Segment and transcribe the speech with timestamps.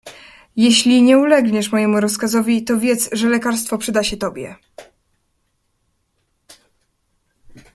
[0.55, 4.55] "Jeśli nie ulegniesz memu rozkazowi, to wiedz, że lekarstwo przyda się tobie."